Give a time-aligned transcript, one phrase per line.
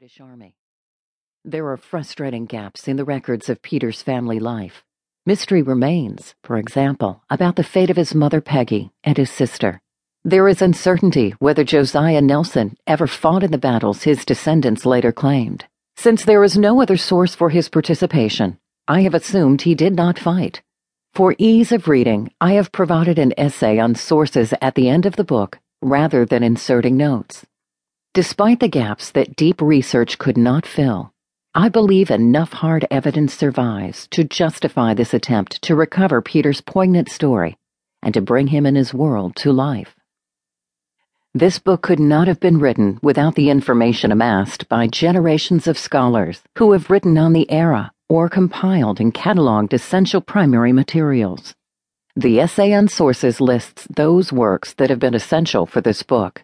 [0.00, 0.56] British Army.
[1.44, 4.82] There are frustrating gaps in the records of Peter's family life.
[5.26, 9.82] Mystery remains, for example, about the fate of his mother Peggy and his sister.
[10.24, 15.66] There is uncertainty whether Josiah Nelson ever fought in the battles his descendants later claimed.
[15.98, 18.56] Since there is no other source for his participation,
[18.88, 20.62] I have assumed he did not fight.
[21.12, 25.16] For ease of reading, I have provided an essay on sources at the end of
[25.16, 27.44] the book rather than inserting notes.
[28.12, 31.12] Despite the gaps that deep research could not fill,
[31.54, 37.56] I believe enough hard evidence survives to justify this attempt to recover Peter's poignant story
[38.02, 39.94] and to bring him and his world to life.
[41.34, 46.42] This book could not have been written without the information amassed by generations of scholars
[46.58, 51.54] who have written on the era or compiled and cataloged essential primary materials.
[52.16, 56.42] The essay on sources lists those works that have been essential for this book.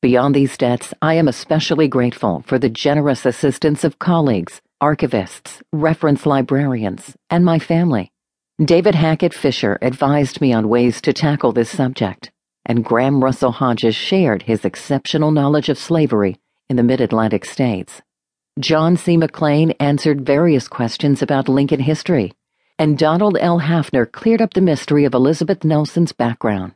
[0.00, 6.24] Beyond these debts, I am especially grateful for the generous assistance of colleagues, archivists, reference
[6.24, 8.12] librarians, and my family.
[8.64, 12.30] David Hackett Fischer advised me on ways to tackle this subject,
[12.64, 16.36] and Graham Russell Hodges shared his exceptional knowledge of slavery
[16.68, 18.00] in the mid Atlantic states.
[18.60, 19.16] John C.
[19.16, 22.34] MacLean answered various questions about Lincoln history,
[22.78, 23.58] and Donald L.
[23.58, 26.74] Hafner cleared up the mystery of Elizabeth Nelson's background.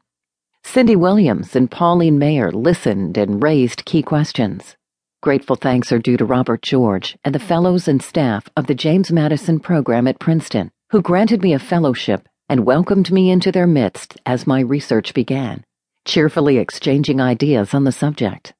[0.72, 4.74] Cindy Williams and Pauline Maier listened and raised key questions.
[5.22, 9.12] Grateful thanks are due to Robert George and the fellows and staff of the James
[9.12, 14.18] Madison program at Princeton, who granted me a fellowship and welcomed me into their midst
[14.24, 15.62] as my research began,
[16.06, 18.54] cheerfully exchanging ideas on the subject.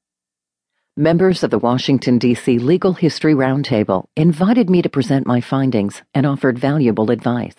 [0.99, 2.59] Members of the Washington, D.C.
[2.59, 7.57] Legal History Roundtable invited me to present my findings and offered valuable advice.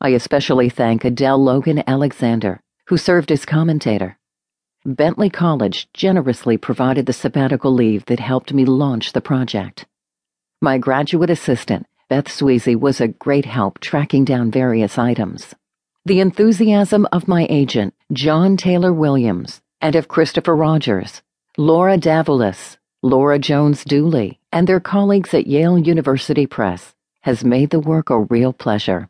[0.00, 4.18] I especially thank Adele Logan Alexander who served as commentator.
[4.84, 9.86] Bentley College generously provided the sabbatical leave that helped me launch the project.
[10.60, 15.54] My graduate assistant, Beth Sweezy, was a great help tracking down various items.
[16.04, 21.22] The enthusiasm of my agent, John Taylor Williams, and of Christopher Rogers,
[21.56, 27.78] Laura Davulis, Laura Jones Dooley, and their colleagues at Yale University Press has made the
[27.78, 29.08] work a real pleasure.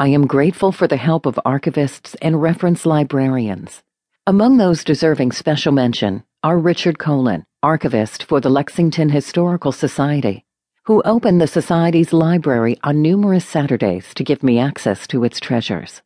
[0.00, 3.82] I am grateful for the help of archivists and reference librarians.
[4.28, 10.44] Among those deserving special mention are Richard Kollen, archivist for the Lexington Historical Society,
[10.84, 16.00] who opened the Society's library on numerous Saturdays to give me access to its treasures.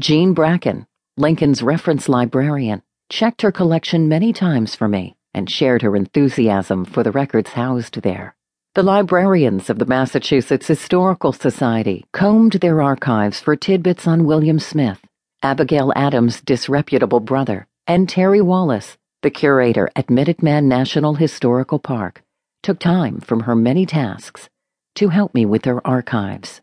[0.00, 0.86] Jean Bracken,
[1.18, 2.80] Lincoln's reference librarian,
[3.10, 8.00] checked her collection many times for me and shared her enthusiasm for the records housed
[8.00, 8.34] there.
[8.76, 15.00] The librarians of the Massachusetts Historical Society combed their archives for tidbits on William Smith,
[15.42, 22.22] Abigail Adams' disreputable brother, and Terry Wallace, the curator at Minuteman National Historical Park,
[22.62, 24.50] took time from her many tasks
[24.96, 26.60] to help me with their archives.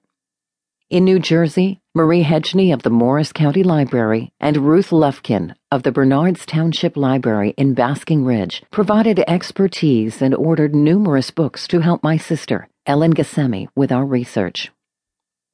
[0.94, 5.92] In New Jersey, Marie Hedgney of the Morris County Library and Ruth Lufkin of the
[5.92, 12.18] Bernards Township Library in Basking Ridge provided expertise and ordered numerous books to help my
[12.18, 14.70] sister, Ellen Ghassemi, with our research.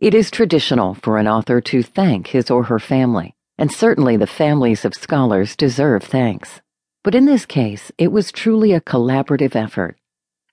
[0.01, 4.27] It is traditional for an author to thank his or her family, and certainly the
[4.27, 6.59] families of scholars deserve thanks.
[7.01, 9.95] But in this case, it was truly a collaborative effort.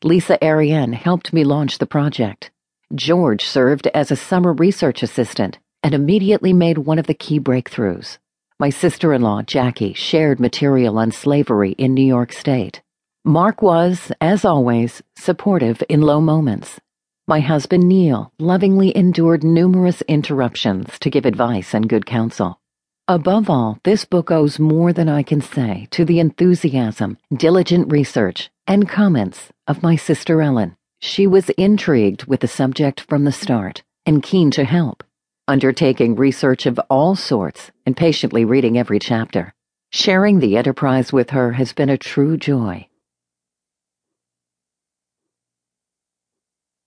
[0.04, 2.52] Lisa Ariane helped me launch the project.
[2.94, 8.18] George served as a summer research assistant and immediately made one of the key breakthroughs.
[8.60, 12.82] My sister in law, Jackie, shared material on slavery in New York State.
[13.24, 16.80] Mark was, as always, supportive in low moments.
[17.26, 22.60] My husband, Neil, lovingly endured numerous interruptions to give advice and good counsel.
[23.08, 28.48] Above all, this book owes more than I can say to the enthusiasm, diligent research,
[28.68, 30.76] and comments of my sister Ellen.
[31.00, 35.02] She was intrigued with the subject from the start and keen to help
[35.48, 39.54] undertaking research of all sorts and patiently reading every chapter.
[39.90, 42.88] Sharing the enterprise with her has been a true joy.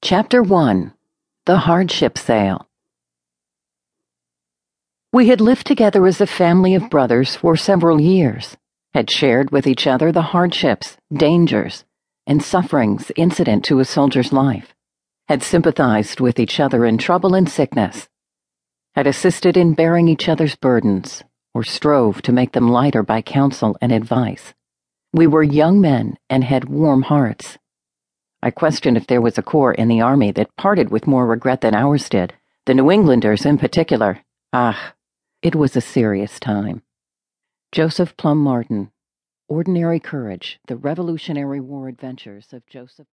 [0.01, 0.93] Chapter 1
[1.45, 2.67] The Hardship Sale
[5.13, 8.57] We had lived together as a family of brothers for several years,
[8.93, 11.85] had shared with each other the hardships, dangers,
[12.29, 14.75] and sufferings incident to a soldier's life,
[15.27, 18.07] had sympathized with each other in trouble and sickness,
[18.93, 21.23] had assisted in bearing each other's burdens,
[21.55, 24.53] or strove to make them lighter by counsel and advice.
[25.11, 27.57] We were young men and had warm hearts.
[28.43, 31.61] I question if there was a corps in the Army that parted with more regret
[31.61, 32.35] than ours did,
[32.67, 34.19] the New Englanders in particular.
[34.53, 34.93] Ah,
[35.41, 36.83] it was a serious time.
[37.71, 38.91] Joseph Plum Martin,
[39.49, 43.07] Ordinary Courage, The Revolutionary War Adventures of Joseph